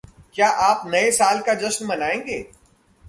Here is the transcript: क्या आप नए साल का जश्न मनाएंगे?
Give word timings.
क्या 0.33 0.49
आप 0.49 0.87
नए 0.87 1.11
साल 1.11 1.41
का 1.41 1.53
जश्न 1.53 1.85
मनाएंगे? 1.85 2.45